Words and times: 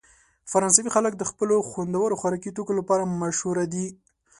فرانسوي 0.51 0.89
خلک 0.95 1.13
د 1.17 1.23
خپلو 1.31 1.55
خوندورو 1.69 2.19
خوراکي 2.21 2.51
توکو 2.57 2.77
لپاره 2.79 3.09
مشهوره 3.21 3.65
دي. 3.73 3.85